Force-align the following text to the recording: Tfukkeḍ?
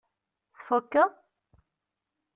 Tfukkeḍ? 0.53 1.11